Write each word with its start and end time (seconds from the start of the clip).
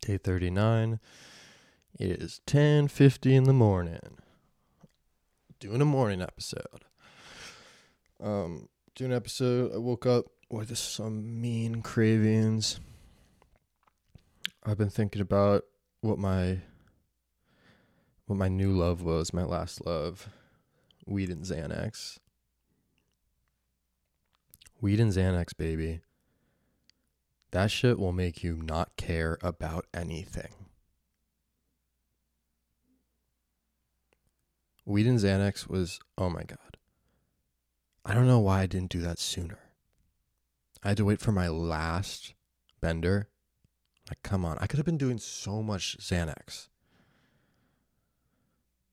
Day 0.00 0.16
39. 0.16 0.98
It 1.98 2.22
is 2.22 2.40
10:50 2.46 3.34
in 3.34 3.44
the 3.44 3.52
morning. 3.52 4.18
Doing 5.58 5.82
a 5.82 5.84
morning 5.84 6.22
episode. 6.22 6.86
Um 8.18 8.68
doing 8.94 9.10
an 9.10 9.16
episode 9.16 9.74
I 9.74 9.78
woke 9.78 10.06
up 10.06 10.26
with 10.48 10.76
some 10.78 11.40
mean 11.40 11.82
cravings. 11.82 12.80
I've 14.64 14.78
been 14.78 14.90
thinking 14.90 15.20
about 15.20 15.64
what 16.00 16.18
my 16.18 16.60
what 18.24 18.36
my 18.36 18.48
new 18.48 18.72
love 18.72 19.02
was, 19.02 19.34
my 19.34 19.44
last 19.44 19.84
love. 19.84 20.30
Weed 21.06 21.28
and 21.28 21.44
Xanax. 21.44 22.18
Weed 24.80 24.98
and 24.98 25.12
Xanax, 25.12 25.54
baby. 25.54 26.00
That 27.52 27.70
shit 27.70 27.98
will 27.98 28.12
make 28.12 28.44
you 28.44 28.56
not 28.56 28.96
care 28.96 29.38
about 29.42 29.86
anything. 29.92 30.52
Weed 34.84 35.06
and 35.06 35.18
Xanax 35.18 35.68
was, 35.68 36.00
oh 36.16 36.30
my 36.30 36.42
God. 36.42 36.58
I 38.04 38.14
don't 38.14 38.26
know 38.26 38.38
why 38.38 38.62
I 38.62 38.66
didn't 38.66 38.90
do 38.90 39.00
that 39.02 39.18
sooner. 39.18 39.58
I 40.82 40.88
had 40.88 40.96
to 40.96 41.04
wait 41.04 41.20
for 41.20 41.32
my 41.32 41.48
last 41.48 42.34
bender. 42.80 43.28
Like, 44.08 44.22
come 44.22 44.44
on. 44.44 44.56
I 44.60 44.66
could 44.66 44.78
have 44.78 44.86
been 44.86 44.96
doing 44.98 45.18
so 45.18 45.62
much 45.62 45.98
Xanax. 45.98 46.68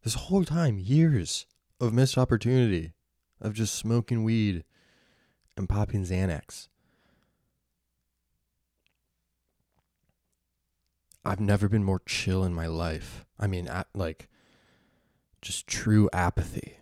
This 0.03 0.15
whole 0.15 0.43
time, 0.43 0.77
years 0.77 1.45
of 1.79 1.93
missed 1.93 2.17
opportunity 2.17 2.93
of 3.39 3.53
just 3.53 3.75
smoking 3.75 4.23
weed 4.23 4.63
and 5.55 5.69
popping 5.69 6.03
Xanax. 6.03 6.67
I've 11.27 11.41
never 11.41 11.67
been 11.67 11.83
more 11.83 12.01
chill 12.05 12.45
in 12.45 12.53
my 12.53 12.67
life. 12.67 13.25
I 13.37 13.47
mean, 13.47 13.67
at, 13.67 13.87
like, 13.93 14.29
just 15.41 15.67
true 15.67 16.09
apathy. 16.13 16.77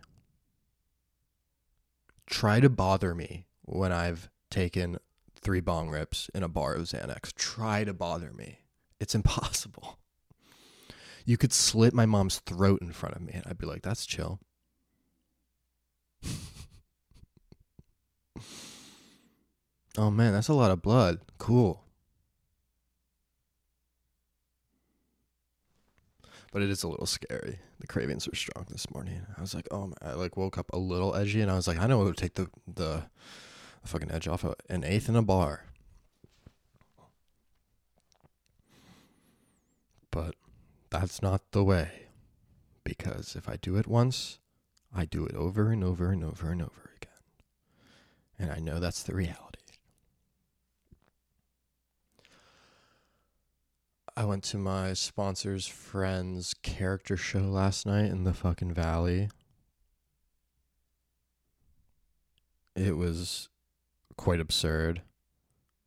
Try 2.27 2.59
to 2.59 2.69
bother 2.69 3.15
me 3.15 3.47
when 3.63 3.91
I've 3.91 4.29
taken 4.51 4.99
three 5.35 5.61
bong 5.61 5.89
rips 5.89 6.29
in 6.35 6.43
a 6.43 6.47
bar 6.47 6.75
of 6.75 6.83
Xanax. 6.83 7.33
Try 7.33 7.83
to 7.85 7.93
bother 7.93 8.31
me. 8.31 8.59
It's 8.99 9.15
impossible. 9.21 9.97
You 11.25 11.37
could 11.37 11.51
slit 11.51 11.95
my 11.95 12.05
mom's 12.05 12.37
throat 12.39 12.83
in 12.83 12.91
front 12.91 13.15
of 13.15 13.23
me, 13.23 13.31
and 13.33 13.43
I'd 13.47 13.57
be 13.57 13.65
like, 13.65 13.81
that's 13.81 14.05
chill. 14.05 14.39
oh 19.97 20.11
man, 20.11 20.33
that's 20.33 20.49
a 20.49 20.53
lot 20.53 20.69
of 20.69 20.83
blood. 20.83 21.21
Cool. 21.39 21.84
But 26.55 26.63
it 26.63 26.69
is 26.69 26.83
a 26.83 26.87
little 26.87 27.05
scary. 27.05 27.59
The 27.81 27.87
cravings 27.87 28.29
were 28.29 28.33
strong 28.33 28.65
this 28.69 28.89
morning. 28.89 29.25
I 29.37 29.41
was 29.41 29.53
like, 29.53 29.67
oh, 29.71 29.91
I 30.01 30.13
like 30.13 30.37
woke 30.37 30.57
up 30.57 30.71
a 30.71 30.77
little 30.77 31.13
edgy, 31.13 31.41
and 31.41 31.51
I 31.51 31.55
was 31.55 31.67
like, 31.67 31.77
I 31.77 31.85
know 31.85 31.97
what 31.97 32.07
would 32.07 32.15
take 32.15 32.35
the 32.35 32.47
the, 32.65 33.03
the 33.81 33.87
fucking 33.89 34.09
edge 34.09 34.25
off 34.29 34.45
of 34.45 34.55
an 34.69 34.85
eighth 34.85 35.09
in 35.09 35.17
a 35.17 35.21
bar. 35.21 35.65
But 40.11 40.35
that's 40.89 41.21
not 41.21 41.41
the 41.51 41.61
way, 41.61 42.07
because 42.85 43.35
if 43.35 43.49
I 43.49 43.57
do 43.57 43.75
it 43.75 43.85
once, 43.85 44.39
I 44.95 45.03
do 45.03 45.25
it 45.25 45.35
over 45.35 45.71
and 45.71 45.83
over 45.83 46.09
and 46.09 46.23
over 46.23 46.51
and 46.51 46.61
over 46.61 46.91
again, 46.95 47.11
and 48.39 48.49
I 48.49 48.59
know 48.59 48.79
that's 48.79 49.03
the 49.03 49.13
reality. 49.13 49.44
I 54.17 54.23
went 54.23 54.45
to 54.45 54.57
my 54.57 54.93
sponsor's 54.93 55.67
friend's 55.67 56.53
character 56.53 57.17
show 57.17 57.39
last 57.39 57.85
night 57.85 58.05
in 58.05 58.23
the 58.23 58.33
fucking 58.33 58.73
valley. 58.73 59.27
It 62.77 62.95
was 62.95 63.49
quite 64.15 64.39
absurd. 64.39 65.01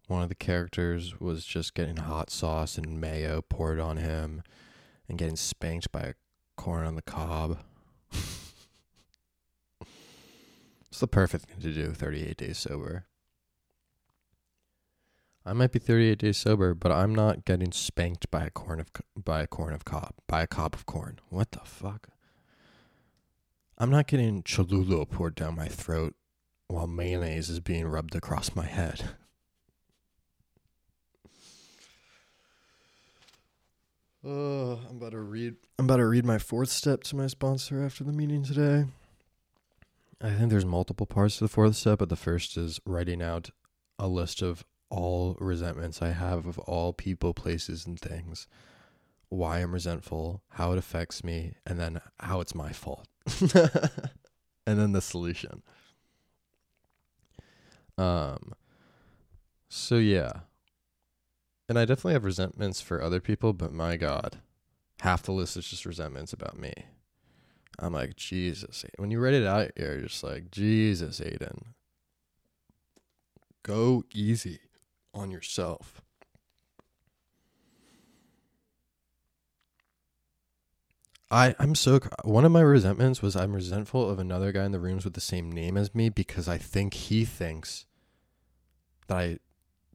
One 0.08 0.22
of 0.22 0.28
the 0.28 0.34
characters 0.34 1.18
was 1.18 1.46
just 1.46 1.72
getting 1.72 1.96
hot 1.96 2.28
sauce 2.28 2.76
and 2.76 3.00
mayo 3.00 3.40
poured 3.40 3.80
on 3.80 3.96
him 3.96 4.42
and 5.08 5.16
getting 5.16 5.36
spanked 5.36 5.90
by 5.90 6.00
a 6.00 6.14
corn 6.54 6.84
on 6.84 6.96
the 6.96 7.02
cob. 7.02 7.60
it's 8.12 8.60
the 11.00 11.06
perfect 11.06 11.46
thing 11.46 11.62
to 11.62 11.72
do 11.72 11.92
38 11.92 12.36
days 12.36 12.58
sober. 12.58 13.07
I 15.48 15.54
might 15.54 15.72
be 15.72 15.78
38 15.78 16.18
days 16.18 16.36
sober, 16.36 16.74
but 16.74 16.92
I'm 16.92 17.14
not 17.14 17.46
getting 17.46 17.72
spanked 17.72 18.30
by 18.30 18.44
a 18.44 18.50
corn 18.50 18.80
of 18.80 18.90
by 19.16 19.40
a 19.40 19.46
corn 19.46 19.72
of 19.72 19.82
cob 19.82 20.12
by 20.26 20.42
a 20.42 20.46
cob 20.46 20.74
of 20.74 20.84
corn. 20.84 21.20
What 21.30 21.52
the 21.52 21.60
fuck? 21.60 22.08
I'm 23.78 23.88
not 23.88 24.08
getting 24.08 24.42
Cholula 24.42 25.06
poured 25.06 25.36
down 25.36 25.56
my 25.56 25.68
throat 25.68 26.14
while 26.66 26.86
mayonnaise 26.86 27.48
is 27.48 27.60
being 27.60 27.86
rubbed 27.86 28.14
across 28.14 28.54
my 28.54 28.66
head. 28.66 29.02
Uh, 34.26 34.74
I'm 34.90 34.96
about 34.96 35.12
to 35.12 35.20
read. 35.20 35.54
I'm 35.78 35.84
about 35.84 35.98
to 35.98 36.06
read 36.06 36.24
my 36.24 36.38
fourth 36.38 36.70
step 36.70 37.04
to 37.04 37.16
my 37.16 37.28
sponsor 37.28 37.82
after 37.82 38.02
the 38.02 38.12
meeting 38.12 38.42
today. 38.42 38.84
I 40.20 40.30
think 40.30 40.50
there's 40.50 40.66
multiple 40.66 41.06
parts 41.06 41.38
to 41.38 41.44
the 41.44 41.48
fourth 41.48 41.76
step, 41.76 42.00
but 42.00 42.08
the 42.08 42.16
first 42.16 42.56
is 42.56 42.80
writing 42.84 43.22
out 43.22 43.50
a 43.96 44.08
list 44.08 44.42
of 44.42 44.64
all 44.90 45.36
resentments 45.40 46.02
I 46.02 46.10
have 46.10 46.46
of 46.46 46.58
all 46.60 46.92
people, 46.92 47.34
places, 47.34 47.86
and 47.86 47.98
things, 47.98 48.46
why 49.28 49.58
I'm 49.58 49.72
resentful, 49.72 50.42
how 50.50 50.72
it 50.72 50.78
affects 50.78 51.22
me, 51.22 51.54
and 51.66 51.78
then 51.78 52.00
how 52.20 52.40
it's 52.40 52.54
my 52.54 52.72
fault. 52.72 53.06
and 54.66 54.78
then 54.78 54.92
the 54.92 55.02
solution. 55.02 55.62
Um 57.98 58.54
so 59.68 59.96
yeah. 59.96 60.32
And 61.68 61.78
I 61.78 61.84
definitely 61.84 62.14
have 62.14 62.24
resentments 62.24 62.80
for 62.80 63.02
other 63.02 63.20
people, 63.20 63.52
but 63.52 63.72
my 63.72 63.96
god, 63.96 64.38
half 65.00 65.22
the 65.22 65.32
list 65.32 65.56
is 65.56 65.68
just 65.68 65.84
resentments 65.84 66.32
about 66.32 66.58
me. 66.58 66.72
I'm 67.78 67.92
like, 67.92 68.16
Jesus. 68.16 68.84
When 68.96 69.10
you 69.10 69.20
write 69.20 69.34
it 69.34 69.46
out, 69.46 69.72
you're 69.76 70.00
just 70.00 70.24
like, 70.24 70.50
Jesus, 70.50 71.20
Aiden. 71.20 71.74
Go 73.62 74.04
easy 74.14 74.60
on 75.18 75.30
yourself. 75.30 76.00
I 81.30 81.54
I'm 81.58 81.74
so 81.74 82.00
one 82.24 82.44
of 82.44 82.52
my 82.52 82.62
resentments 82.62 83.20
was 83.20 83.36
I'm 83.36 83.52
resentful 83.52 84.08
of 84.08 84.18
another 84.18 84.50
guy 84.50 84.64
in 84.64 84.72
the 84.72 84.80
rooms 84.80 85.04
with 85.04 85.12
the 85.12 85.20
same 85.20 85.52
name 85.52 85.76
as 85.76 85.94
me 85.94 86.08
because 86.08 86.48
I 86.48 86.56
think 86.56 86.94
he 86.94 87.24
thinks 87.24 87.84
that 89.08 89.16
I 89.16 89.38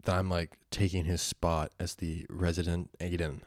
that 0.03 0.16
I'm 0.16 0.29
like 0.29 0.57
taking 0.69 1.06
his 1.06 1.22
spot 1.22 1.72
as 1.79 1.95
the 1.95 2.25
resident 2.29 2.91
Aiden. 3.00 3.41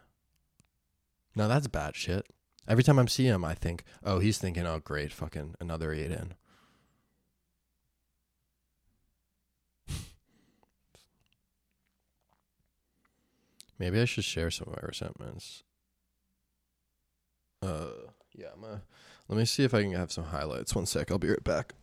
Now 1.35 1.47
that's 1.49 1.69
bad 1.69 1.95
shit. 1.95 2.27
Every 2.69 2.83
time 2.83 2.99
I 2.99 3.05
see 3.07 3.27
him, 3.27 3.45
I 3.45 3.55
think, 3.55 3.85
oh, 4.03 4.19
he's 4.19 4.39
thinking, 4.39 4.67
oh, 4.67 4.81
great, 4.81 5.13
fucking 5.13 5.55
another 5.61 5.91
Aiden. 5.91 6.33
Maybe 13.79 14.01
I 14.01 14.07
should 14.07 14.25
share 14.25 14.51
some 14.51 14.69
of 14.69 14.77
my 14.77 14.87
resentments. 14.87 15.63
Uh, 17.63 17.89
yeah, 18.35 18.49
I'm 18.55 18.65
a, 18.65 18.83
let 19.29 19.39
me 19.39 19.45
see 19.45 19.65
if 19.65 19.75
I 19.75 19.83
can 19.83 19.93
have 19.93 20.13
some 20.13 20.25
highlights. 20.25 20.75
One 20.75 20.87
sec, 20.87 21.11
I'll 21.11 21.19
be 21.19 21.29
right 21.29 21.45
back. 21.45 21.75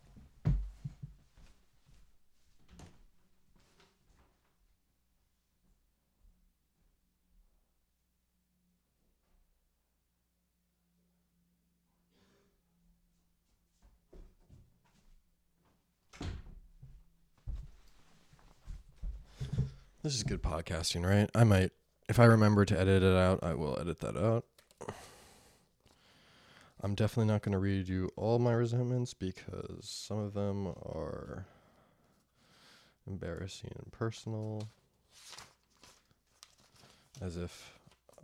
This 20.01 20.15
is 20.15 20.23
good 20.23 20.43
podcasting, 20.43 21.05
right? 21.05 21.29
I 21.33 21.45
might 21.45 21.71
if 22.09 22.19
I 22.19 22.25
remember 22.25 22.65
to 22.65 22.79
edit 22.79 23.03
it 23.03 23.15
out, 23.15 23.39
I 23.43 23.53
will 23.53 23.77
edit 23.79 23.99
that 24.01 24.17
out. 24.17 24.45
I'm 26.81 26.95
definitely 26.95 27.31
not 27.31 27.41
going 27.41 27.53
to 27.53 27.59
read 27.59 27.87
you 27.87 28.09
all 28.17 28.39
my 28.39 28.51
resentments 28.51 29.13
because 29.13 29.87
some 29.87 30.19
of 30.19 30.33
them 30.33 30.67
are 30.67 31.45
embarrassing 33.07 33.71
and 33.81 33.91
personal. 33.91 34.67
As 37.21 37.37
if 37.37 37.79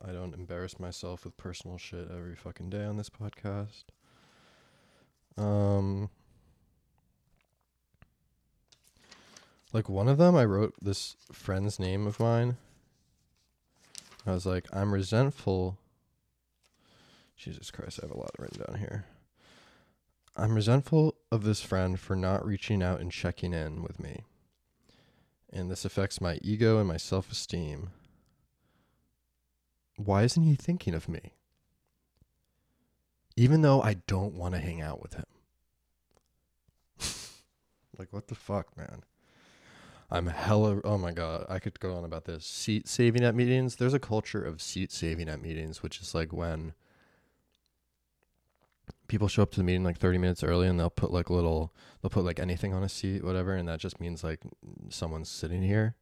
I 0.05 0.11
don't 0.11 0.33
embarrass 0.33 0.77
myself 0.77 1.23
with 1.23 1.37
personal 1.37 1.77
shit 1.77 2.09
every 2.11 2.35
fucking 2.35 2.69
day 2.69 2.83
on 2.83 2.97
this 2.97 3.09
podcast. 3.09 3.83
Um, 5.37 6.09
like 9.71 9.87
one 9.87 10.09
of 10.09 10.17
them, 10.17 10.35
I 10.35 10.43
wrote 10.43 10.73
this 10.81 11.15
friend's 11.31 11.79
name 11.79 12.05
of 12.05 12.19
mine 12.19 12.57
I 14.29 14.33
was 14.33 14.45
like, 14.45 14.67
I'm 14.73 14.93
resentful. 14.93 15.77
Jesus 17.35 17.71
Christ, 17.71 17.99
I 18.01 18.07
have 18.07 18.15
a 18.15 18.19
lot 18.19 18.31
written 18.37 18.63
down 18.67 18.79
here. 18.79 19.05
I'm 20.35 20.55
resentful 20.55 21.15
of 21.31 21.43
this 21.43 21.61
friend 21.61 21.99
for 21.99 22.15
not 22.15 22.45
reaching 22.45 22.81
out 22.81 23.01
and 23.01 23.11
checking 23.11 23.53
in 23.53 23.81
with 23.81 23.99
me. 23.99 24.23
And 25.51 25.69
this 25.69 25.83
affects 25.83 26.21
my 26.21 26.39
ego 26.41 26.79
and 26.79 26.87
my 26.87 26.97
self 26.97 27.31
esteem. 27.31 27.89
Why 29.97 30.23
isn't 30.23 30.43
he 30.43 30.55
thinking 30.55 30.93
of 30.93 31.09
me? 31.09 31.33
Even 33.35 33.61
though 33.61 33.81
I 33.81 33.95
don't 34.07 34.33
want 34.35 34.53
to 34.53 34.61
hang 34.61 34.81
out 34.81 35.01
with 35.01 35.15
him. 35.15 35.25
like, 37.97 38.13
what 38.13 38.27
the 38.27 38.35
fuck, 38.35 38.77
man? 38.77 39.03
I'm 40.11 40.27
hella. 40.27 40.81
Oh 40.83 40.97
my 40.97 41.11
god, 41.11 41.45
I 41.49 41.59
could 41.59 41.79
go 41.79 41.95
on 41.95 42.03
about 42.03 42.25
this. 42.25 42.45
Seat 42.45 42.87
saving 42.87 43.23
at 43.23 43.35
meetings. 43.35 43.75
There's 43.75 43.93
a 43.93 43.99
culture 43.99 44.43
of 44.43 44.61
seat 44.61 44.91
saving 44.91 45.29
at 45.29 45.41
meetings, 45.41 45.83
which 45.83 46.01
is 46.01 46.15
like 46.15 46.33
when 46.33 46.73
people 49.07 49.27
show 49.27 49.43
up 49.43 49.51
to 49.51 49.57
the 49.57 49.63
meeting 49.63 49.83
like 49.83 49.97
30 49.97 50.17
minutes 50.17 50.43
early 50.43 50.67
and 50.67 50.79
they'll 50.79 50.89
put 50.89 51.11
like 51.11 51.29
little, 51.29 51.73
they'll 52.01 52.09
put 52.09 52.25
like 52.25 52.39
anything 52.39 52.73
on 52.73 52.83
a 52.83 52.89
seat, 52.89 53.23
whatever, 53.23 53.53
and 53.53 53.67
that 53.67 53.79
just 53.79 53.99
means 53.99 54.23
like 54.23 54.39
someone's 54.89 55.29
sitting 55.29 55.61
here. 55.61 55.95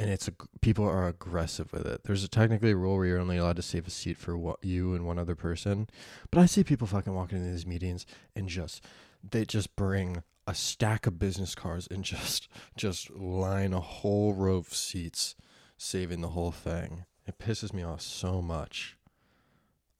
And 0.00 0.10
it's 0.10 0.30
people 0.60 0.84
are 0.84 1.08
aggressive 1.08 1.72
with 1.72 1.84
it. 1.86 2.02
There's 2.04 2.22
a, 2.22 2.28
technically 2.28 2.70
a 2.70 2.76
rule 2.76 2.96
where 2.96 3.06
you're 3.06 3.18
only 3.18 3.38
allowed 3.38 3.56
to 3.56 3.62
save 3.62 3.86
a 3.86 3.90
seat 3.90 4.16
for 4.16 4.36
what 4.36 4.62
you 4.62 4.94
and 4.94 5.06
one 5.06 5.18
other 5.18 5.34
person, 5.34 5.88
but 6.30 6.40
I 6.40 6.46
see 6.46 6.62
people 6.62 6.86
fucking 6.86 7.14
walking 7.14 7.38
into 7.38 7.50
these 7.50 7.66
meetings 7.66 8.06
and 8.36 8.48
just 8.48 8.84
they 9.28 9.44
just 9.44 9.74
bring 9.74 10.22
a 10.48 10.54
stack 10.54 11.06
of 11.06 11.18
business 11.18 11.54
cards 11.54 11.86
and 11.90 12.02
just 12.12 12.48
just 12.76 13.10
line 13.10 13.72
a 13.72 13.80
whole 13.80 14.32
row 14.32 14.56
of 14.56 14.74
seats, 14.74 15.36
saving 15.76 16.22
the 16.22 16.30
whole 16.30 16.50
thing. 16.50 17.04
It 17.26 17.38
pisses 17.38 17.74
me 17.74 17.82
off 17.82 18.00
so 18.00 18.40
much. 18.40 18.96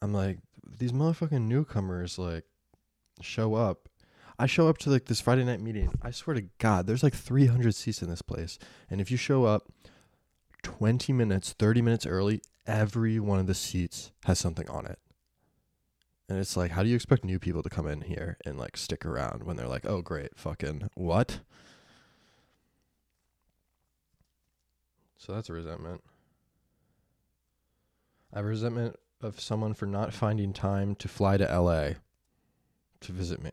I'm 0.00 0.14
like, 0.14 0.38
these 0.66 0.92
motherfucking 0.92 1.42
newcomers 1.42 2.18
like 2.18 2.44
show 3.20 3.54
up. 3.54 3.88
I 4.38 4.46
show 4.46 4.68
up 4.68 4.78
to 4.78 4.90
like 4.90 5.04
this 5.04 5.20
Friday 5.20 5.44
night 5.44 5.60
meeting. 5.60 5.92
I 6.00 6.12
swear 6.12 6.34
to 6.34 6.48
God, 6.58 6.86
there's 6.86 7.02
like 7.02 7.14
300 7.14 7.74
seats 7.74 8.02
in 8.02 8.08
this 8.08 8.22
place, 8.22 8.58
and 8.88 9.00
if 9.00 9.10
you 9.10 9.16
show 9.16 9.44
up 9.44 9.70
20 10.62 11.12
minutes, 11.12 11.52
30 11.58 11.82
minutes 11.82 12.06
early, 12.06 12.40
every 12.66 13.20
one 13.20 13.38
of 13.38 13.46
the 13.46 13.54
seats 13.54 14.12
has 14.24 14.38
something 14.38 14.68
on 14.70 14.86
it. 14.86 14.98
And 16.28 16.38
it's 16.38 16.56
like, 16.56 16.72
how 16.72 16.82
do 16.82 16.88
you 16.90 16.94
expect 16.94 17.24
new 17.24 17.38
people 17.38 17.62
to 17.62 17.70
come 17.70 17.86
in 17.86 18.02
here 18.02 18.36
and 18.44 18.58
like 18.58 18.76
stick 18.76 19.06
around 19.06 19.44
when 19.44 19.56
they're 19.56 19.66
like, 19.66 19.86
oh, 19.86 20.02
great, 20.02 20.36
fucking 20.36 20.90
what? 20.94 21.40
So 25.16 25.32
that's 25.32 25.48
a 25.48 25.54
resentment. 25.54 26.02
I 28.32 28.38
have 28.38 28.44
resentment 28.44 28.96
of 29.22 29.40
someone 29.40 29.72
for 29.72 29.86
not 29.86 30.12
finding 30.12 30.52
time 30.52 30.94
to 30.96 31.08
fly 31.08 31.38
to 31.38 31.44
LA 31.44 31.94
to 33.00 33.12
visit 33.12 33.42
me. 33.42 33.50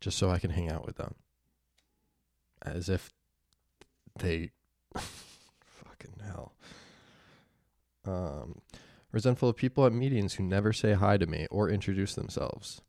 Just 0.00 0.18
so 0.18 0.30
I 0.30 0.38
can 0.38 0.50
hang 0.50 0.70
out 0.70 0.86
with 0.86 0.96
them. 0.96 1.14
As 2.62 2.88
if 2.88 3.10
they 4.18 4.52
fucking 4.96 6.14
hell. 6.24 6.54
Um 8.06 8.62
resentful 9.14 9.48
of 9.48 9.56
people 9.56 9.86
at 9.86 9.92
meetings 9.92 10.34
who 10.34 10.42
never 10.42 10.72
say 10.72 10.94
hi 10.94 11.16
to 11.16 11.26
me 11.26 11.46
or 11.48 11.70
introduce 11.70 12.14
themselves. 12.14 12.82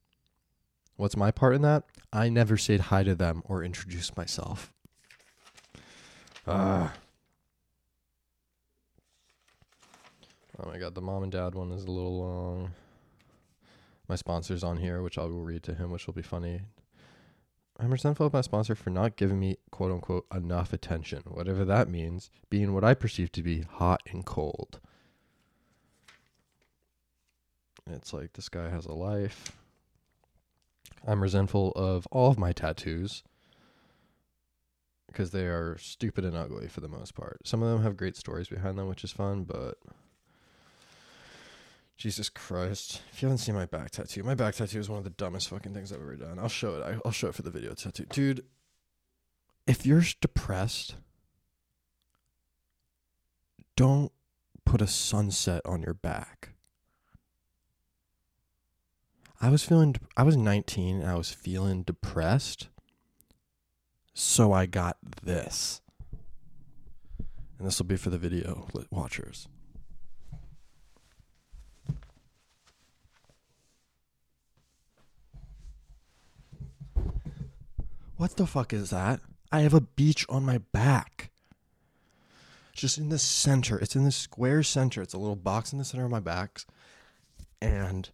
What's 0.95 1.15
my 1.15 1.29
part 1.29 1.53
in 1.53 1.61
that? 1.61 1.83
I 2.11 2.29
never 2.29 2.57
said 2.57 2.79
hi 2.79 3.03
to 3.03 3.13
them 3.13 3.43
or 3.45 3.63
introduced 3.63 4.17
myself. 4.17 4.73
Ah. 6.47 6.93
Oh 10.59 10.67
my 10.67 10.79
god, 10.79 10.95
the 10.95 11.01
mom 11.01 11.21
and 11.21 11.31
dad 11.31 11.53
one 11.53 11.71
is 11.71 11.83
a 11.83 11.91
little 11.91 12.17
long. 12.19 12.71
My 14.07 14.15
sponsor's 14.15 14.63
on 14.63 14.77
here, 14.77 15.01
which 15.01 15.17
I 15.17 15.23
will 15.23 15.43
read 15.43 15.63
to 15.63 15.75
him, 15.75 15.91
which 15.91 16.07
will 16.07 16.13
be 16.13 16.21
funny. 16.21 16.61
I'm 17.79 17.91
resentful 17.91 18.27
of 18.27 18.33
my 18.33 18.41
sponsor 18.41 18.73
for 18.73 18.89
not 18.89 19.17
giving 19.17 19.39
me 19.39 19.57
quote 19.69 19.91
unquote 19.91 20.25
enough 20.33 20.73
attention, 20.73 21.23
whatever 21.27 21.65
that 21.65 21.89
means, 21.89 22.31
being 22.49 22.73
what 22.73 22.83
I 22.83 22.93
perceive 22.95 23.31
to 23.33 23.43
be 23.43 23.61
hot 23.61 24.01
and 24.11 24.25
cold. 24.25 24.79
It's 27.89 28.13
like 28.13 28.33
this 28.33 28.49
guy 28.49 28.69
has 28.69 28.85
a 28.85 28.93
life. 28.93 29.51
I'm 31.07 31.21
resentful 31.21 31.71
of 31.75 32.07
all 32.11 32.31
of 32.31 32.39
my 32.39 32.51
tattoos 32.51 33.23
because 35.07 35.31
they 35.31 35.45
are 35.45 35.77
stupid 35.77 36.25
and 36.25 36.35
ugly 36.35 36.67
for 36.67 36.81
the 36.81 36.87
most 36.87 37.13
part. 37.13 37.37
Some 37.45 37.61
of 37.61 37.69
them 37.69 37.83
have 37.83 37.95
great 37.95 38.17
stories 38.17 38.49
behind 38.49 38.77
them, 38.77 38.87
which 38.87 39.03
is 39.03 39.11
fun, 39.11 39.43
but 39.43 39.77
Jesus 41.95 42.27
Christ. 42.27 43.01
If 43.13 43.21
you 43.21 43.27
haven't 43.27 43.37
seen 43.37 43.55
my 43.55 43.65
back 43.65 43.91
tattoo, 43.91 44.23
my 44.23 44.35
back 44.35 44.55
tattoo 44.55 44.79
is 44.79 44.89
one 44.89 44.97
of 44.97 45.03
the 45.03 45.11
dumbest 45.11 45.49
fucking 45.49 45.73
things 45.73 45.93
I've 45.93 46.01
ever 46.01 46.15
done. 46.15 46.39
I'll 46.39 46.49
show 46.49 46.75
it. 46.75 46.99
I'll 47.05 47.11
show 47.11 47.27
it 47.27 47.35
for 47.35 47.43
the 47.43 47.51
video 47.51 47.73
tattoo. 47.73 48.05
Dude, 48.09 48.43
if 49.67 49.85
you're 49.85 50.03
depressed, 50.19 50.95
don't 53.75 54.11
put 54.65 54.81
a 54.81 54.87
sunset 54.87 55.61
on 55.65 55.83
your 55.83 55.93
back. 55.93 56.54
I 59.45 59.49
was 59.49 59.63
feeling 59.63 59.95
I 60.17 60.23
was 60.23 60.35
19 60.35 61.01
and 61.01 61.07
I 61.07 61.13
was 61.13 61.29
feeling 61.29 61.83
depressed. 61.83 62.69
So 64.15 64.51
I 64.51 64.65
got 64.65 64.97
this. 65.21 65.81
And 67.59 67.67
this 67.67 67.77
will 67.77 67.85
be 67.85 67.95
for 67.95 68.09
the 68.09 68.17
video 68.17 68.67
watchers. 68.89 69.47
What 78.17 78.37
the 78.37 78.47
fuck 78.47 78.73
is 78.73 78.89
that? 78.89 79.19
I 79.51 79.59
have 79.59 79.75
a 79.75 79.81
beach 79.81 80.25
on 80.27 80.43
my 80.43 80.57
back. 80.57 81.29
Just 82.73 82.97
in 82.97 83.09
the 83.09 83.19
center. 83.19 83.77
It's 83.77 83.95
in 83.95 84.05
the 84.05 84.11
square 84.11 84.63
center. 84.63 85.03
It's 85.03 85.13
a 85.13 85.19
little 85.19 85.35
box 85.35 85.71
in 85.71 85.77
the 85.77 85.85
center 85.85 86.05
of 86.05 86.09
my 86.09 86.19
back. 86.19 86.61
And 87.61 88.09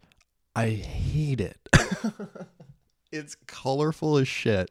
I 0.56 0.70
hate 0.70 1.40
it. 1.40 1.58
it's 3.12 3.36
colorful 3.48 4.18
as 4.18 4.28
shit. 4.28 4.70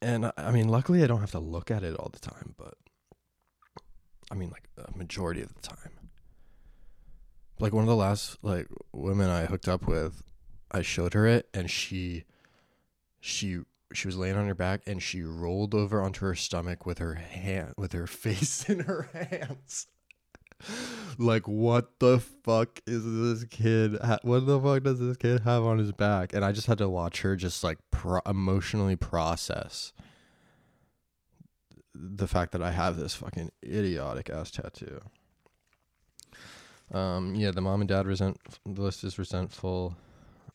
And 0.00 0.32
I 0.36 0.50
mean, 0.50 0.68
luckily 0.68 1.02
I 1.02 1.06
don't 1.06 1.20
have 1.20 1.30
to 1.32 1.38
look 1.38 1.70
at 1.70 1.82
it 1.82 1.96
all 1.96 2.10
the 2.12 2.18
time, 2.18 2.54
but 2.56 2.74
I 4.30 4.34
mean, 4.34 4.50
like 4.50 4.68
a 4.78 4.96
majority 4.96 5.42
of 5.42 5.54
the 5.54 5.60
time. 5.60 6.10
Like 7.58 7.72
one 7.72 7.84
of 7.84 7.88
the 7.88 7.96
last 7.96 8.38
like 8.42 8.68
women 8.92 9.30
I 9.30 9.46
hooked 9.46 9.68
up 9.68 9.86
with, 9.86 10.22
I 10.70 10.82
showed 10.82 11.14
her 11.14 11.26
it, 11.26 11.48
and 11.54 11.70
she, 11.70 12.24
she, 13.20 13.60
she 13.92 14.08
was 14.08 14.16
laying 14.16 14.36
on 14.36 14.48
her 14.48 14.54
back, 14.54 14.82
and 14.86 15.02
she 15.02 15.22
rolled 15.22 15.74
over 15.74 16.02
onto 16.02 16.26
her 16.26 16.34
stomach 16.34 16.84
with 16.84 16.98
her 16.98 17.14
hand, 17.14 17.74
with 17.78 17.92
her 17.92 18.06
face 18.08 18.68
in 18.68 18.80
her 18.80 19.08
hands 19.12 19.86
like 21.18 21.46
what 21.48 21.98
the 21.98 22.18
fuck 22.18 22.80
is 22.86 23.04
this 23.04 23.44
kid 23.48 23.98
ha- 24.02 24.18
what 24.22 24.46
the 24.46 24.60
fuck 24.60 24.82
does 24.82 24.98
this 24.98 25.16
kid 25.16 25.40
have 25.40 25.64
on 25.64 25.78
his 25.78 25.92
back? 25.92 26.32
And 26.32 26.44
i 26.44 26.52
just 26.52 26.66
had 26.66 26.78
to 26.78 26.88
watch 26.88 27.22
her 27.22 27.36
just 27.36 27.62
like 27.64 27.78
pro- 27.90 28.20
emotionally 28.26 28.96
process 28.96 29.92
the 31.94 32.26
fact 32.26 32.52
that 32.52 32.62
i 32.62 32.70
have 32.70 32.96
this 32.96 33.14
fucking 33.14 33.50
idiotic 33.64 34.30
ass 34.30 34.50
tattoo. 34.50 35.00
Um 36.92 37.34
yeah 37.34 37.50
the 37.50 37.60
mom 37.60 37.80
and 37.80 37.88
dad 37.88 38.06
resent 38.06 38.38
the 38.66 38.82
list 38.82 39.04
is 39.04 39.18
resentful. 39.18 39.96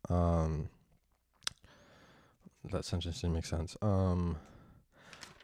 Um 0.10 0.70
that 2.72 2.86
sentence 2.86 3.22
didn't 3.22 3.36
make 3.36 3.46
sense. 3.46 3.78
Um 3.82 4.38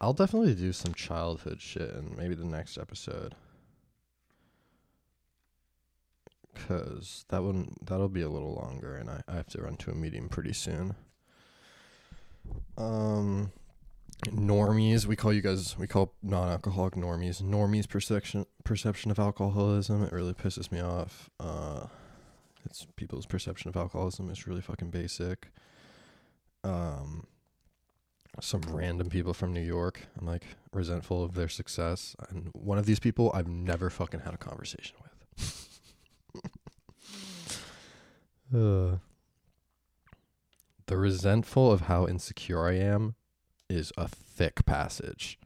i'll 0.01 0.13
definitely 0.13 0.53
do 0.53 0.74
some 0.74 0.93
childhood 0.93 1.62
shit 1.62 1.89
in 1.91 2.13
maybe 2.17 2.36
the 2.36 2.43
next 2.45 2.77
episode 2.77 3.34
because 6.55 7.25
that 7.29 7.43
one 7.43 7.75
that'll 7.81 8.09
be 8.09 8.21
a 8.21 8.29
little 8.29 8.55
longer, 8.55 8.95
and 8.95 9.09
I, 9.09 9.21
I 9.27 9.35
have 9.35 9.47
to 9.47 9.62
run 9.62 9.77
to 9.77 9.91
a 9.91 9.95
meeting 9.95 10.29
pretty 10.29 10.53
soon. 10.53 10.95
Um, 12.77 13.51
normies, 14.25 15.05
we 15.05 15.15
call 15.15 15.33
you 15.33 15.41
guys, 15.41 15.77
we 15.77 15.88
call 15.88 16.13
non-alcoholic 16.24 16.95
normies. 16.95 17.41
Normies 17.41 17.88
perception 17.88 18.45
perception 18.63 19.12
of 19.12 19.19
alcoholism. 19.19 20.03
It 20.03 20.12
really 20.12 20.33
pisses 20.33 20.71
me 20.71 20.79
off. 20.79 21.29
Uh, 21.39 21.88
it's 22.65 22.88
people's 22.95 23.25
perception 23.25 23.69
of 23.69 23.77
alcoholism 23.77 24.29
is 24.29 24.47
really 24.47 24.62
fucking 24.62 24.89
basic. 24.89 25.51
Um, 26.63 27.27
some 28.41 28.62
random 28.69 29.09
people 29.09 29.33
from 29.33 29.53
New 29.53 29.62
York. 29.62 30.07
I'm 30.19 30.27
like 30.27 30.45
resentful 30.74 31.24
of 31.24 31.35
their 31.35 31.47
success, 31.47 32.15
and 32.29 32.50
one 32.53 32.77
of 32.77 32.85
these 32.85 33.00
people 33.00 33.31
I've 33.33 33.47
never 33.47 33.89
fucking 33.89 34.21
had 34.21 34.33
a 34.33 34.38
conversation 34.38 34.95
with. 35.01 35.04
Uh, 38.55 39.00
the 40.85 40.95
resentful 40.95 41.69
of 41.71 41.81
how 41.81 42.07
insecure 42.07 42.65
I 42.65 42.75
am 42.75 43.15
is 43.69 43.91
a 43.97 44.07
thick 44.07 44.65
passage. 44.65 45.38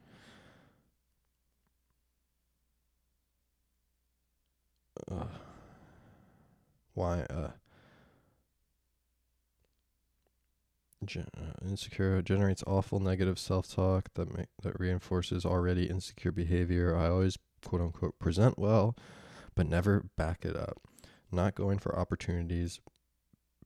Uh, 5.11 5.25
why? 6.93 7.21
Uh, 7.31 7.51
gen- 11.03 11.29
uh, 11.37 11.65
insecure 11.67 12.21
generates 12.21 12.63
awful 12.67 12.99
negative 12.99 13.39
self-talk 13.39 14.09
that 14.15 14.31
ma- 14.37 14.43
that 14.61 14.79
reinforces 14.79 15.45
already 15.45 15.89
insecure 15.89 16.31
behavior. 16.31 16.95
I 16.95 17.07
always 17.07 17.37
quote 17.65 17.81
unquote 17.81 18.19
present 18.19 18.59
well, 18.59 18.95
but 19.55 19.67
never 19.67 20.05
back 20.17 20.45
it 20.45 20.55
up. 20.55 20.77
Not 21.31 21.55
going 21.55 21.79
for 21.79 21.97
opportunities 21.97 22.79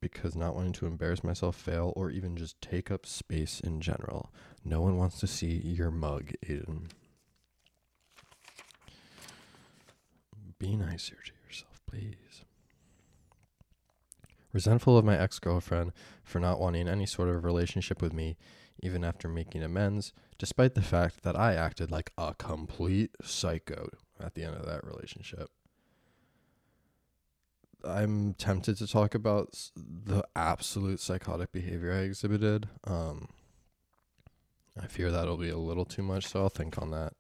because 0.04 0.36
not 0.36 0.54
wanting 0.54 0.74
to 0.74 0.86
embarrass 0.86 1.24
myself, 1.24 1.56
fail, 1.56 1.94
or 1.96 2.12
even 2.12 2.36
just 2.36 2.60
take 2.62 2.92
up 2.92 3.06
space 3.06 3.62
in 3.62 3.80
general. 3.80 4.34
No 4.66 4.82
one 4.82 4.98
wants 4.98 5.18
to 5.22 5.28
see 5.28 5.54
your 5.64 5.92
mug, 5.92 6.32
Aiden. 6.46 6.88
Be 10.60 10.76
nicer 10.76 11.16
to 11.16 11.32
yourself, 11.48 11.82
please. 11.90 12.44
Resentful 14.52 14.98
of 14.98 15.06
my 15.06 15.18
ex 15.18 15.40
girlfriend 15.40 15.94
for 16.24 16.40
not 16.40 16.60
wanting 16.60 16.90
any 16.90 17.06
sort 17.06 17.30
of 17.30 17.46
relationship 17.46 18.02
with 18.02 18.12
me, 18.12 18.36
even 18.82 19.06
after 19.06 19.30
making 19.30 19.64
amends, 19.64 20.12
despite 20.38 20.76
the 20.76 20.82
fact 20.82 21.24
that 21.24 21.40
I 21.40 21.56
acted 21.56 21.92
like 21.92 22.12
a 22.18 22.36
complete 22.38 23.12
psycho 23.24 23.88
at 24.20 24.36
the 24.36 24.44
end 24.44 24.56
of 24.56 24.66
that 24.66 24.84
relationship. 24.84 25.50
I'm 27.84 28.34
tempted 28.36 28.78
to 28.78 28.88
talk 28.88 29.14
about 29.14 29.70
the 29.76 30.24
absolute 30.36 31.00
psychotic 31.00 31.52
behavior 31.52 31.94
I 31.94 32.00
exhibited. 32.00 32.68
Um, 32.86 33.30
I 34.82 34.88
fear 34.88 35.12
that'll 35.12 35.38
be 35.38 35.50
a 35.50 35.58
little 35.58 35.86
too 35.86 36.02
much, 36.02 36.28
so 36.28 36.42
I'll 36.42 36.50
think 36.50 36.82
on 36.82 36.92
that. 36.92 37.14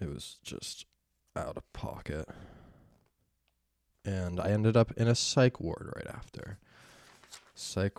It 0.00 0.08
was 0.08 0.38
just 0.42 0.86
out 1.36 1.56
of 1.56 1.72
pocket. 1.72 2.28
And 4.04 4.40
I 4.40 4.50
ended 4.50 4.76
up 4.76 4.92
in 4.96 5.06
a 5.06 5.14
psych 5.14 5.60
ward 5.60 5.92
right 5.96 6.08
after. 6.08 6.58
Psych. 7.54 7.98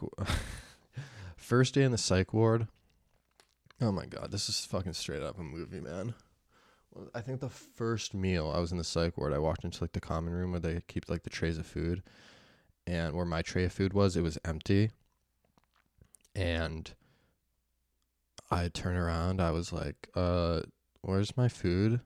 First 1.37 1.73
day 1.73 1.83
in 1.83 1.91
the 1.91 1.97
psych 1.97 2.33
ward. 2.33 2.67
Oh 3.81 3.91
my 3.91 4.05
god, 4.05 4.31
this 4.31 4.49
is 4.49 4.65
fucking 4.65 4.93
straight 4.93 5.23
up 5.23 5.39
a 5.39 5.43
movie, 5.43 5.81
man. 5.81 6.13
I 7.13 7.21
think 7.21 7.39
the 7.39 7.49
first 7.49 8.13
meal 8.13 8.51
I 8.53 8.59
was 8.59 8.71
in 8.71 8.77
the 8.77 8.83
psych 8.83 9.17
ward, 9.17 9.33
I 9.33 9.39
walked 9.39 9.63
into 9.63 9.83
like 9.83 9.93
the 9.93 10.01
common 10.01 10.33
room 10.33 10.51
where 10.51 10.59
they 10.59 10.81
keep 10.87 11.09
like 11.09 11.23
the 11.23 11.29
trays 11.29 11.57
of 11.57 11.65
food, 11.65 12.03
and 12.85 13.15
where 13.15 13.25
my 13.25 13.41
tray 13.41 13.65
of 13.65 13.73
food 13.73 13.93
was, 13.93 14.15
it 14.15 14.21
was 14.21 14.37
empty. 14.45 14.91
And 16.35 16.91
I 18.51 18.67
turn 18.69 18.95
around, 18.95 19.41
I 19.41 19.51
was 19.51 19.71
like, 19.71 20.09
"Uh, 20.15 20.61
where's 21.01 21.37
my 21.37 21.47
food?" 21.47 22.01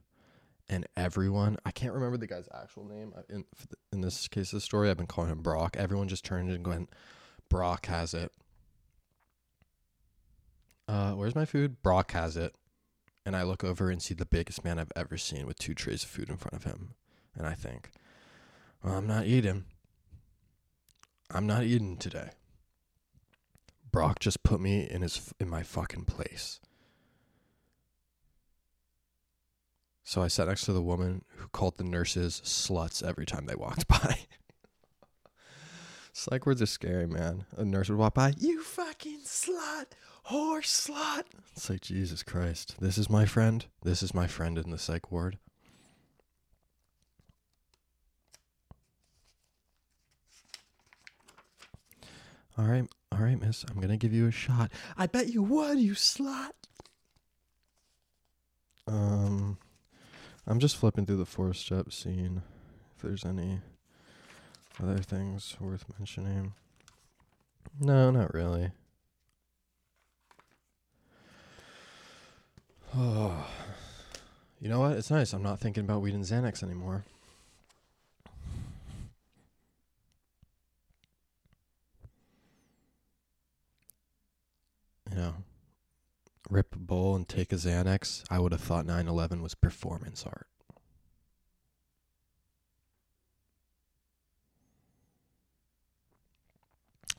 And 0.68 0.86
everyone, 0.96 1.56
I 1.64 1.70
can't 1.70 1.94
remember 1.94 2.18
the 2.18 2.26
guy's 2.26 2.48
actual 2.54 2.84
name. 2.84 3.14
In 3.28 3.44
in 3.92 4.00
this 4.02 4.28
case 4.28 4.52
of 4.52 4.58
the 4.58 4.60
story, 4.60 4.90
I've 4.90 4.96
been 4.98 5.06
calling 5.06 5.30
him 5.30 5.42
Brock. 5.42 5.76
Everyone 5.76 6.08
just 6.08 6.24
turned 6.24 6.50
and 6.50 6.66
went, 6.66 6.90
"Brock 7.48 7.86
has 7.86 8.14
it." 8.14 8.32
Uh, 10.86 11.12
where's 11.12 11.34
my 11.34 11.44
food? 11.44 11.82
Brock 11.82 12.12
has 12.12 12.36
it. 12.36 12.54
And 13.28 13.36
I 13.36 13.42
look 13.42 13.62
over 13.62 13.90
and 13.90 14.00
see 14.00 14.14
the 14.14 14.24
biggest 14.24 14.64
man 14.64 14.78
I've 14.78 14.90
ever 14.96 15.18
seen 15.18 15.46
with 15.46 15.58
two 15.58 15.74
trays 15.74 16.02
of 16.02 16.08
food 16.08 16.30
in 16.30 16.38
front 16.38 16.54
of 16.54 16.64
him. 16.64 16.94
And 17.36 17.46
I 17.46 17.52
think, 17.52 17.90
well, 18.82 18.94
I'm 18.94 19.06
not 19.06 19.26
eating. 19.26 19.66
I'm 21.30 21.46
not 21.46 21.64
eating 21.64 21.98
today. 21.98 22.30
Brock 23.92 24.18
just 24.18 24.42
put 24.42 24.62
me 24.62 24.88
in 24.90 25.02
his 25.02 25.34
in 25.38 25.50
my 25.50 25.62
fucking 25.62 26.06
place. 26.06 26.58
So 30.04 30.22
I 30.22 30.28
sat 30.28 30.48
next 30.48 30.64
to 30.64 30.72
the 30.72 30.80
woman 30.80 31.22
who 31.36 31.48
called 31.48 31.76
the 31.76 31.84
nurses 31.84 32.40
sluts 32.46 33.06
every 33.06 33.26
time 33.26 33.44
they 33.44 33.54
walked 33.54 33.86
by. 33.88 34.20
Psych 36.14 36.46
wards 36.46 36.62
are 36.62 36.66
scary, 36.66 37.06
man. 37.06 37.44
A 37.58 37.64
nurse 37.66 37.90
would 37.90 37.98
walk 37.98 38.14
by, 38.14 38.32
you 38.38 38.62
fucking 38.62 39.20
slut, 39.26 39.92
whore 40.30 40.62
slut. 40.62 41.24
It's 41.56 41.70
like, 41.70 41.80
Jesus 41.80 42.22
Christ. 42.22 42.76
This 42.80 42.98
is 42.98 43.10
my 43.10 43.24
friend. 43.24 43.64
This 43.82 44.02
is 44.02 44.14
my 44.14 44.26
friend 44.26 44.58
in 44.58 44.70
the 44.70 44.78
psych 44.78 45.10
ward. 45.10 45.38
All 52.56 52.64
right, 52.64 52.88
all 53.12 53.20
right, 53.20 53.40
miss. 53.40 53.64
I'm 53.68 53.76
going 53.76 53.88
to 53.88 53.96
give 53.96 54.12
you 54.12 54.26
a 54.26 54.32
shot. 54.32 54.72
I 54.96 55.06
bet 55.06 55.28
you 55.28 55.42
would, 55.44 55.78
you 55.78 55.92
slut. 55.92 56.50
Um, 58.88 59.58
I'm 60.46 60.58
just 60.58 60.76
flipping 60.76 61.06
through 61.06 61.18
the 61.18 61.26
four 61.26 61.54
step 61.54 61.92
scene 61.92 62.42
if 62.96 63.02
there's 63.02 63.24
any 63.24 63.60
other 64.82 64.98
things 64.98 65.56
worth 65.60 65.84
mentioning. 65.98 66.54
No, 67.78 68.10
not 68.10 68.34
really. 68.34 68.72
You 74.68 74.74
know 74.74 74.80
what? 74.80 74.98
It's 74.98 75.10
nice. 75.10 75.32
I'm 75.32 75.42
not 75.42 75.60
thinking 75.60 75.82
about 75.82 76.02
weed 76.02 76.12
and 76.12 76.22
Xanax 76.22 76.62
anymore. 76.62 77.06
You 85.10 85.16
know, 85.16 85.34
rip 86.50 86.74
a 86.74 86.78
bowl 86.78 87.16
and 87.16 87.26
take 87.26 87.50
a 87.50 87.54
Xanax. 87.54 88.24
I 88.30 88.38
would 88.40 88.52
have 88.52 88.60
thought 88.60 88.84
9 88.84 89.08
11 89.08 89.40
was 89.40 89.54
performance 89.54 90.26
art. 90.26 90.48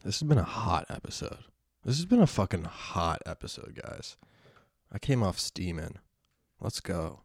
This 0.03 0.19
has 0.19 0.29
been 0.29 0.37
a 0.37 0.43
hot 0.43 0.85
episode. 0.87 1.45
This 1.83 1.95
has 1.95 2.05
been 2.05 2.21
a 2.21 2.27
fucking 2.27 2.65
hot 2.65 3.23
episode, 3.25 3.81
guys. 3.83 4.17
I 4.91 4.99
came 4.99 5.23
off 5.23 5.39
steaming. 5.39 5.97
Let's 6.61 6.79
go. 6.79 7.21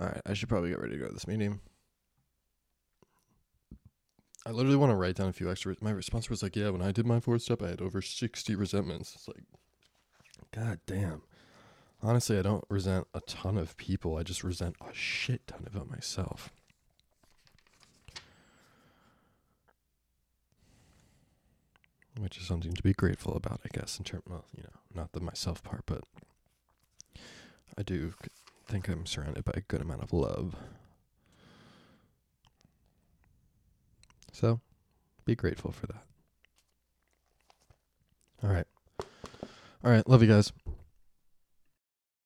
All 0.00 0.08
right, 0.08 0.20
I 0.26 0.34
should 0.34 0.48
probably 0.48 0.70
get 0.70 0.80
ready 0.80 0.94
to 0.94 0.98
go 0.98 1.06
to 1.06 1.12
this 1.14 1.28
meeting. 1.28 1.60
I 4.46 4.50
literally 4.50 4.76
want 4.76 4.90
to 4.90 4.96
write 4.96 5.16
down 5.16 5.28
a 5.28 5.32
few 5.32 5.50
extra. 5.50 5.74
My 5.80 5.90
response 5.90 6.28
was 6.28 6.42
like, 6.42 6.56
"Yeah, 6.56 6.70
when 6.70 6.82
I 6.82 6.92
did 6.92 7.06
my 7.06 7.20
fourth 7.20 7.42
step, 7.42 7.62
I 7.62 7.68
had 7.68 7.80
over 7.80 8.02
sixty 8.02 8.54
resentments." 8.54 9.14
It's 9.14 9.28
like, 9.28 9.44
god 10.52 10.80
damn. 10.86 11.22
Honestly, 12.02 12.38
I 12.38 12.42
don't 12.42 12.64
resent 12.68 13.06
a 13.14 13.20
ton 13.20 13.56
of 13.56 13.76
people. 13.78 14.18
I 14.18 14.22
just 14.22 14.44
resent 14.44 14.76
a 14.80 14.92
shit 14.92 15.46
ton 15.46 15.64
of 15.66 15.74
it 15.74 15.90
myself. 15.90 16.50
Which 22.18 22.36
is 22.36 22.46
something 22.46 22.74
to 22.74 22.82
be 22.82 22.92
grateful 22.92 23.34
about, 23.34 23.60
I 23.64 23.76
guess, 23.76 23.98
in 23.98 24.04
terms, 24.04 24.24
well, 24.28 24.44
you 24.54 24.62
know, 24.64 24.80
not 24.94 25.12
the 25.12 25.20
myself 25.20 25.62
part, 25.62 25.84
but 25.86 26.04
I 27.78 27.82
do 27.82 28.12
think 28.66 28.88
I'm 28.88 29.06
surrounded 29.06 29.44
by 29.44 29.52
a 29.54 29.60
good 29.60 29.80
amount 29.80 30.02
of 30.02 30.12
love. 30.12 30.56
So, 34.32 34.60
be 35.24 35.34
grateful 35.34 35.72
for 35.72 35.86
that. 35.86 36.04
All 38.42 38.50
right. 38.50 38.66
All 39.84 39.90
right. 39.90 40.08
Love 40.08 40.22
you 40.22 40.28
guys. 40.28 40.52